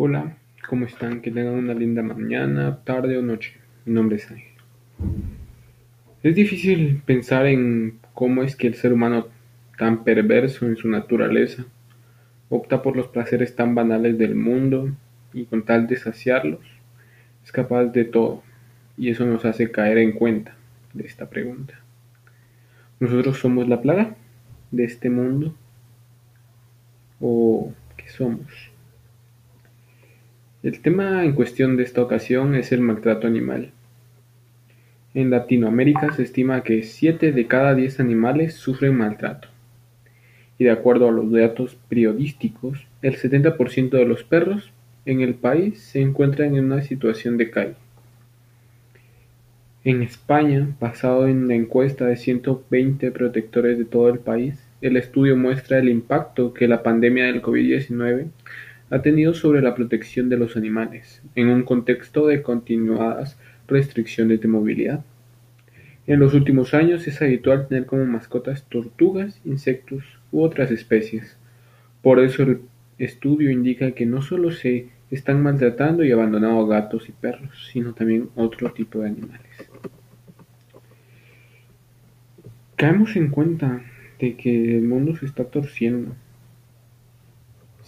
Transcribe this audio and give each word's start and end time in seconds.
Hola, 0.00 0.36
¿cómo 0.68 0.84
están? 0.84 1.22
Que 1.22 1.32
tengan 1.32 1.54
una 1.54 1.74
linda 1.74 2.04
mañana, 2.04 2.84
tarde 2.84 3.18
o 3.18 3.22
noche. 3.22 3.54
Mi 3.84 3.94
nombre 3.94 4.14
es 4.14 4.30
Ángel. 4.30 4.52
Es 6.22 6.36
difícil 6.36 7.02
pensar 7.04 7.46
en 7.46 7.98
cómo 8.14 8.44
es 8.44 8.54
que 8.54 8.68
el 8.68 8.76
ser 8.76 8.92
humano, 8.92 9.26
tan 9.76 10.04
perverso 10.04 10.66
en 10.66 10.76
su 10.76 10.88
naturaleza, 10.88 11.64
opta 12.48 12.80
por 12.80 12.94
los 12.94 13.08
placeres 13.08 13.56
tan 13.56 13.74
banales 13.74 14.16
del 14.18 14.36
mundo 14.36 14.94
y 15.32 15.46
con 15.46 15.64
tal 15.64 15.88
de 15.88 15.96
saciarlos, 15.96 16.64
es 17.42 17.50
capaz 17.50 17.86
de 17.86 18.04
todo. 18.04 18.44
Y 18.96 19.10
eso 19.10 19.26
nos 19.26 19.44
hace 19.44 19.72
caer 19.72 19.98
en 19.98 20.12
cuenta 20.12 20.54
de 20.94 21.06
esta 21.06 21.28
pregunta. 21.28 21.74
¿Nosotros 23.00 23.40
somos 23.40 23.66
la 23.66 23.82
plaga 23.82 24.14
de 24.70 24.84
este 24.84 25.10
mundo? 25.10 25.56
¿O 27.18 27.72
qué 27.96 28.08
somos? 28.08 28.77
El 30.68 30.80
tema 30.80 31.24
en 31.24 31.32
cuestión 31.32 31.78
de 31.78 31.82
esta 31.82 32.02
ocasión 32.02 32.54
es 32.54 32.72
el 32.72 32.82
maltrato 32.82 33.26
animal. 33.26 33.70
En 35.14 35.30
Latinoamérica 35.30 36.12
se 36.12 36.22
estima 36.22 36.62
que 36.62 36.82
7 36.82 37.32
de 37.32 37.46
cada 37.46 37.74
10 37.74 38.00
animales 38.00 38.52
sufren 38.52 38.94
maltrato. 38.94 39.48
Y 40.58 40.64
de 40.64 40.70
acuerdo 40.70 41.08
a 41.08 41.10
los 41.10 41.32
datos 41.32 41.78
periodísticos, 41.88 42.86
el 43.00 43.16
70% 43.16 43.92
de 43.92 44.04
los 44.04 44.24
perros 44.24 44.70
en 45.06 45.22
el 45.22 45.36
país 45.36 45.80
se 45.80 46.02
encuentran 46.02 46.54
en 46.54 46.66
una 46.66 46.82
situación 46.82 47.38
de 47.38 47.50
calle. 47.50 47.76
En 49.84 50.02
España, 50.02 50.76
basado 50.78 51.28
en 51.28 51.48
la 51.48 51.54
encuesta 51.54 52.04
de 52.04 52.16
120 52.16 53.10
protectores 53.12 53.78
de 53.78 53.86
todo 53.86 54.10
el 54.10 54.18
país, 54.18 54.62
el 54.82 54.98
estudio 54.98 55.34
muestra 55.34 55.78
el 55.78 55.88
impacto 55.88 56.52
que 56.52 56.68
la 56.68 56.82
pandemia 56.82 57.24
del 57.24 57.40
COVID-19 57.40 58.26
ha 58.90 59.02
tenido 59.02 59.34
sobre 59.34 59.60
la 59.62 59.74
protección 59.74 60.28
de 60.28 60.38
los 60.38 60.56
animales, 60.56 61.22
en 61.34 61.48
un 61.48 61.62
contexto 61.62 62.26
de 62.26 62.42
continuadas 62.42 63.38
restricciones 63.66 64.40
de 64.40 64.48
movilidad. 64.48 65.04
En 66.06 66.20
los 66.20 66.32
últimos 66.32 66.72
años 66.72 67.06
es 67.06 67.20
habitual 67.20 67.68
tener 67.68 67.84
como 67.84 68.06
mascotas 68.06 68.64
tortugas, 68.64 69.40
insectos 69.44 70.04
u 70.32 70.42
otras 70.42 70.70
especies. 70.70 71.36
Por 72.00 72.18
eso 72.18 72.42
el 72.44 72.60
estudio 72.96 73.50
indica 73.50 73.92
que 73.92 74.06
no 74.06 74.22
solo 74.22 74.50
se 74.50 74.88
están 75.10 75.42
maltratando 75.42 76.04
y 76.04 76.12
abandonando 76.12 76.66
gatos 76.66 77.08
y 77.08 77.12
perros, 77.12 77.68
sino 77.72 77.92
también 77.92 78.30
otro 78.36 78.72
tipo 78.72 79.00
de 79.00 79.08
animales. 79.08 79.42
Caemos 82.76 83.16
en 83.16 83.28
cuenta 83.28 83.82
de 84.18 84.36
que 84.36 84.78
el 84.78 84.84
mundo 84.84 85.16
se 85.16 85.26
está 85.26 85.44
torciendo 85.44 86.14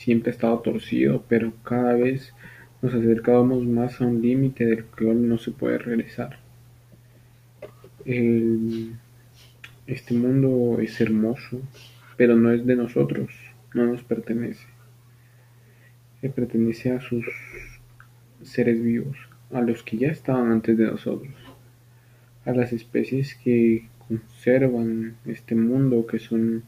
siempre 0.00 0.30
ha 0.30 0.34
estado 0.34 0.58
torcido, 0.60 1.24
pero 1.28 1.52
cada 1.62 1.92
vez 1.92 2.32
nos 2.80 2.94
acercábamos 2.94 3.66
más 3.66 4.00
a 4.00 4.06
un 4.06 4.22
límite 4.22 4.64
del 4.64 4.84
cual 4.86 5.28
no 5.28 5.36
se 5.38 5.50
puede 5.50 5.78
regresar. 5.78 6.38
este 9.86 10.14
mundo 10.14 10.78
es 10.80 11.00
hermoso, 11.00 11.60
pero 12.16 12.34
no 12.34 12.50
es 12.50 12.64
de 12.64 12.76
nosotros, 12.76 13.28
no 13.74 13.84
nos 13.84 14.02
pertenece. 14.02 14.66
Le 16.22 16.30
pertenece 16.30 16.92
a 16.92 17.00
sus 17.00 17.26
seres 18.42 18.82
vivos, 18.82 19.18
a 19.52 19.60
los 19.60 19.82
que 19.82 19.98
ya 19.98 20.08
estaban 20.08 20.50
antes 20.50 20.78
de 20.78 20.86
nosotros, 20.86 21.34
a 22.46 22.52
las 22.52 22.72
especies 22.72 23.34
que 23.34 23.88
conservan 24.08 25.16
este 25.26 25.54
mundo 25.54 26.06
que 26.06 26.18
son 26.18 26.64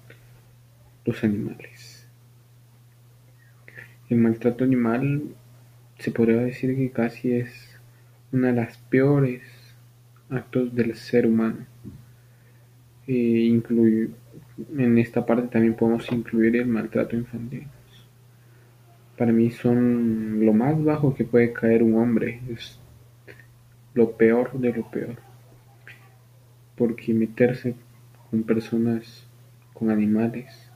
los 1.07 1.25
animales. 1.25 1.92
El 4.13 4.19
maltrato 4.19 4.65
animal 4.65 5.23
se 5.99 6.11
podría 6.11 6.43
decir 6.43 6.77
que 6.77 6.91
casi 6.91 7.33
es 7.33 7.81
una 8.31 8.49
de 8.49 8.53
las 8.53 8.77
peores 8.77 9.41
actos 10.29 10.75
del 10.75 10.95
ser 10.97 11.27
humano. 11.27 11.65
E 13.07 13.47
en 13.49 14.99
esta 14.99 15.25
parte 15.25 15.49
también 15.49 15.73
podemos 15.73 16.13
incluir 16.13 16.57
el 16.57 16.67
maltrato 16.67 17.17
infantil. 17.17 17.67
Para 19.17 19.33
mí 19.33 19.51
son 19.51 20.45
lo 20.45 20.53
más 20.53 20.85
bajo 20.85 21.15
que 21.15 21.25
puede 21.25 21.55
caer 21.55 21.83
un 21.83 21.95
hombre, 21.95 22.43
es 22.51 22.79
lo 23.95 24.15
peor 24.19 24.53
de 24.61 24.75
lo 24.75 24.91
peor. 24.91 25.17
Porque 26.77 27.15
meterse 27.15 27.77
con 28.31 28.43
personas, 28.43 29.27
con 29.73 29.89
animales 29.89 30.71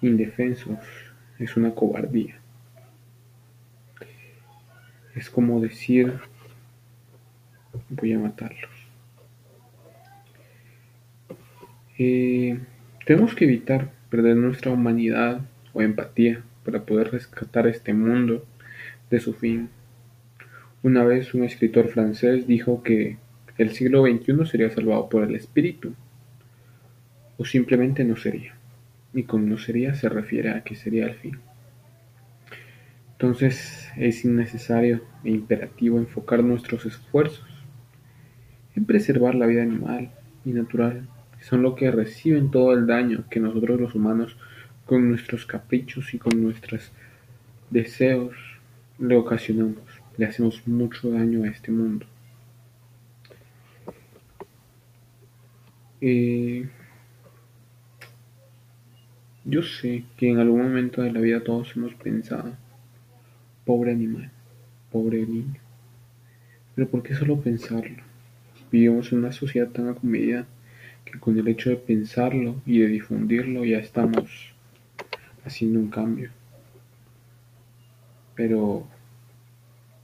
indefensos, 0.00 0.78
es 1.38 1.56
una 1.56 1.74
cobardía. 1.74 2.36
Es 5.14 5.30
como 5.30 5.60
decir, 5.60 6.20
voy 7.88 8.12
a 8.12 8.18
matarlos. 8.18 8.70
Eh, 11.98 12.58
tenemos 13.04 13.34
que 13.34 13.44
evitar 13.44 13.90
perder 14.10 14.36
nuestra 14.36 14.70
humanidad 14.70 15.40
o 15.72 15.82
empatía 15.82 16.42
para 16.64 16.84
poder 16.84 17.10
rescatar 17.10 17.66
este 17.66 17.92
mundo 17.92 18.44
de 19.10 19.20
su 19.20 19.34
fin. 19.34 19.70
Una 20.82 21.04
vez 21.04 21.34
un 21.34 21.44
escritor 21.44 21.88
francés 21.88 22.46
dijo 22.46 22.82
que 22.82 23.16
el 23.56 23.72
siglo 23.72 24.04
XXI 24.04 24.46
sería 24.46 24.70
salvado 24.70 25.08
por 25.08 25.24
el 25.24 25.34
espíritu 25.34 25.94
o 27.36 27.44
simplemente 27.44 28.04
no 28.04 28.16
sería 28.16 28.57
y 29.14 29.24
con 29.24 29.48
no 29.48 29.58
sería 29.58 29.94
se 29.94 30.08
refiere 30.08 30.50
a 30.50 30.62
que 30.62 30.74
sería 30.74 31.06
el 31.06 31.14
fin. 31.14 31.38
Entonces 33.12 33.90
es 33.96 34.24
innecesario 34.24 35.02
e 35.24 35.30
imperativo 35.30 35.98
enfocar 35.98 36.44
nuestros 36.44 36.86
esfuerzos 36.86 37.48
en 38.76 38.84
preservar 38.84 39.34
la 39.34 39.46
vida 39.46 39.62
animal 39.62 40.12
y 40.44 40.52
natural, 40.52 41.08
son 41.40 41.62
lo 41.62 41.74
que 41.74 41.90
reciben 41.90 42.50
todo 42.50 42.72
el 42.72 42.86
daño 42.86 43.24
que 43.28 43.40
nosotros 43.40 43.80
los 43.80 43.94
humanos 43.94 44.36
con 44.86 45.08
nuestros 45.08 45.46
caprichos 45.46 46.14
y 46.14 46.18
con 46.18 46.42
nuestros 46.42 46.92
deseos 47.70 48.36
le 48.98 49.16
ocasionamos, 49.16 49.82
le 50.16 50.26
hacemos 50.26 50.66
mucho 50.66 51.10
daño 51.10 51.42
a 51.42 51.48
este 51.48 51.70
mundo. 51.70 52.06
Eh, 56.00 56.68
yo 59.48 59.62
sé 59.62 60.04
que 60.18 60.28
en 60.28 60.38
algún 60.38 60.62
momento 60.62 61.00
de 61.00 61.10
la 61.10 61.20
vida 61.20 61.42
todos 61.42 61.74
hemos 61.74 61.94
pensado, 61.94 62.54
pobre 63.64 63.92
animal, 63.92 64.30
pobre 64.92 65.24
niño. 65.24 65.58
Pero 66.74 66.86
¿por 66.90 67.02
qué 67.02 67.14
solo 67.14 67.40
pensarlo? 67.40 68.02
Vivimos 68.70 69.10
en 69.10 69.20
una 69.20 69.32
sociedad 69.32 69.68
tan 69.70 69.88
acomedida 69.88 70.46
que 71.06 71.18
con 71.18 71.38
el 71.38 71.48
hecho 71.48 71.70
de 71.70 71.76
pensarlo 71.76 72.60
y 72.66 72.80
de 72.80 72.88
difundirlo 72.88 73.64
ya 73.64 73.78
estamos 73.78 74.52
haciendo 75.42 75.80
un 75.80 75.88
cambio. 75.88 76.30
Pero 78.34 78.86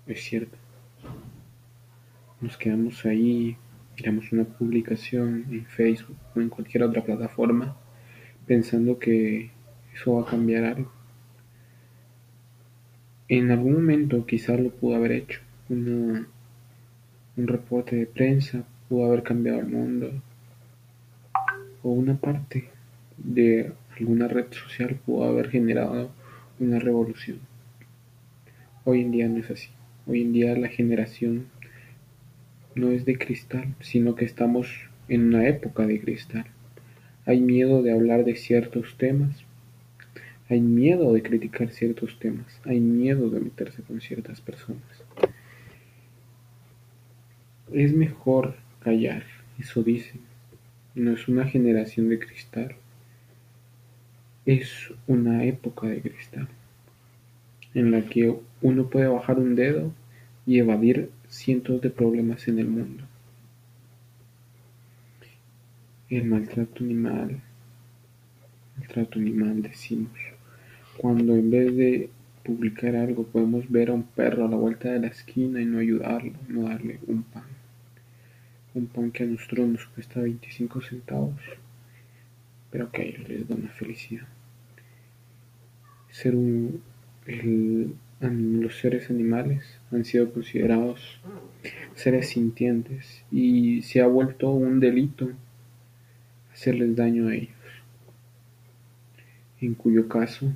es 0.07 0.25
cierto. 0.25 0.57
Nos 2.41 2.57
quedamos 2.57 3.05
ahí, 3.05 3.59
miramos 3.95 4.33
una 4.33 4.45
publicación 4.45 5.45
en 5.51 5.67
Facebook 5.67 6.17
o 6.35 6.41
en 6.41 6.49
cualquier 6.49 6.85
otra 6.85 7.05
plataforma 7.05 7.77
pensando 8.47 8.99
que 8.99 9.51
eso 9.95 10.15
va 10.15 10.23
a 10.23 10.31
cambiar 10.31 10.65
algo. 10.65 10.93
En 13.29 13.51
algún 13.51 13.75
momento 13.75 14.27
quizás 14.27 14.61
lo 14.61 14.71
pudo 14.71 14.97
haber 14.97 15.13
hecho. 15.13 15.41
un 15.69 16.27
reporte 17.37 17.97
de 17.97 18.07
prensa 18.07 18.65
pudo 18.89 19.07
haber 19.07 19.23
cambiado 19.23 19.61
el 19.61 19.67
mundo. 19.67 20.13
O 21.83 21.91
una 21.91 22.17
parte 22.17 22.69
de 23.17 23.73
alguna 23.99 24.29
red 24.29 24.47
social 24.53 24.99
pudo 25.05 25.25
haber 25.25 25.51
generado 25.51 26.11
una 26.59 26.79
revolución. 26.79 27.39
Hoy 28.85 29.01
en 29.01 29.11
día 29.11 29.29
no 29.29 29.39
es 29.39 29.51
así. 29.51 29.71
Hoy 30.07 30.23
en 30.23 30.33
día 30.33 30.57
la 30.57 30.69
generación 30.69 31.47
no 32.75 32.91
es 32.91 33.05
de 33.05 33.17
cristal, 33.17 33.75
sino 33.81 34.15
que 34.15 34.25
estamos 34.25 34.69
en 35.09 35.29
una 35.29 35.49
época 35.49 35.87
de 35.87 36.01
cristal. 36.01 36.47
Hay 37.27 37.41
miedo 37.41 37.83
de 37.83 37.93
hablar 37.93 38.25
de 38.25 38.37
ciertos 38.37 38.97
temas. 38.99 39.45
Hay 40.51 40.61
miedo 40.61 41.13
de 41.13 41.23
criticar 41.23 41.71
ciertos 41.71 42.19
temas. 42.19 42.61
Hay 42.65 42.81
miedo 42.81 43.31
de 43.31 43.41
meterse 43.41 43.83
con 43.83 44.01
ciertas 44.01 44.41
personas. 44.43 44.83
Es 47.73 47.95
mejor 47.95 48.57
callar, 48.81 49.25
eso 49.59 49.83
dicen. 49.83 50.21
No 50.95 51.13
es 51.13 51.27
una 51.29 51.47
generación 51.47 52.11
de 52.11 52.19
cristal. 52.19 52.77
Es 54.45 54.93
una 55.07 55.45
época 55.45 55.87
de 55.87 56.03
cristal 56.03 56.49
en 57.73 57.91
la 57.91 58.03
que 58.03 58.37
uno 58.63 58.89
puede 58.89 59.09
bajar 59.09 59.39
un 59.39 59.57
dedo 59.57 59.93
y 60.47 60.59
evadir 60.59 61.11
cientos 61.29 61.81
de 61.81 61.91
problemas 61.91 62.47
en 62.49 62.59
el 62.59 62.69
mundo 62.69 63.05
el 66.11 66.25
maltrato 66.27 66.85
animal, 66.85 67.41
maltrato 68.77 69.19
animal 69.19 69.63
decimos, 69.63 70.19
cuando 70.99 71.35
en 71.35 71.51
vez 71.51 71.77
de 71.77 72.11
publicar 72.45 72.95
algo, 72.95 73.25
podemos 73.25 73.71
ver 73.71 73.89
a 73.89 73.95
un 73.95 74.03
perro 74.03 74.45
a 74.45 74.49
la 74.49 74.57
vuelta 74.57 74.91
de 74.91 75.01
la 75.01 75.07
esquina 75.07 75.61
y 75.61 75.65
no 75.65 75.79
ayudarlo, 75.79 76.35
no 76.49 76.69
darle 76.69 77.01
un 77.07 77.23
pan. 77.23 77.45
Un 78.75 78.87
pan 78.87 79.11
que 79.11 79.25
a 79.25 79.27
nosotros 79.27 79.67
nos 79.67 79.87
cuesta 79.87 80.21
25 80.21 80.83
centavos, 80.83 81.41
pero 82.71 82.91
que 82.91 83.03
a 83.03 83.05
ellos 83.07 83.29
les 83.29 83.49
da 83.49 83.55
una 83.55 83.71
felicidad. 83.71 84.27
Ser 86.11 86.37
un, 86.37 86.83
los 88.21 88.79
seres 88.79 89.11
animales 89.11 89.81
han 89.91 90.05
sido 90.05 90.33
considerados 90.33 91.21
seres 91.95 92.29
sintientes 92.29 93.25
y 93.33 93.83
se 93.83 94.03
ha 94.03 94.07
vuelto 94.07 94.51
un 94.51 94.81
delito 94.81 95.31
hacerles 96.55 96.97
daño 96.97 97.29
a 97.29 97.35
ellos. 97.35 97.51
En 99.61 99.75
cuyo 99.75 100.09
caso, 100.09 100.51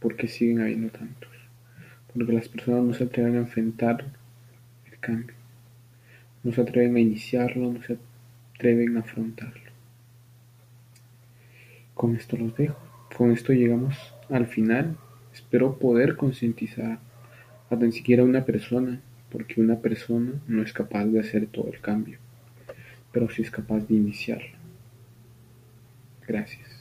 ¿por 0.00 0.16
qué 0.16 0.28
siguen 0.28 0.60
habiendo 0.60 0.90
tantos? 0.90 1.30
Porque 2.12 2.32
las 2.32 2.48
personas 2.48 2.82
no 2.82 2.92
se 2.92 3.04
atreven 3.04 3.36
a 3.36 3.40
enfrentar 3.40 4.04
el 4.90 4.98
cambio, 4.98 5.36
no 6.42 6.52
se 6.52 6.60
atreven 6.60 6.96
a 6.96 7.00
iniciarlo, 7.00 7.72
no 7.72 7.82
se 7.82 7.96
atreven 8.54 8.96
a 8.96 9.00
afrontarlo. 9.00 9.70
Con 11.94 12.16
esto 12.16 12.36
los 12.36 12.56
dejo. 12.56 12.78
Con 13.16 13.30
esto 13.30 13.52
llegamos 13.52 13.96
al 14.30 14.46
final. 14.46 14.96
Espero 15.32 15.78
poder 15.78 16.16
concientizar 16.16 16.98
a 17.68 17.78
tan 17.78 17.92
siquiera 17.92 18.24
una 18.24 18.44
persona, 18.44 19.00
porque 19.30 19.60
una 19.60 19.80
persona 19.80 20.32
no 20.48 20.62
es 20.62 20.72
capaz 20.72 21.04
de 21.04 21.20
hacer 21.20 21.46
todo 21.46 21.68
el 21.72 21.80
cambio, 21.80 22.18
pero 23.12 23.28
sí 23.28 23.42
es 23.42 23.50
capaz 23.50 23.80
de 23.80 23.94
iniciarlo. 23.94 24.56
Gracias. 26.26 26.79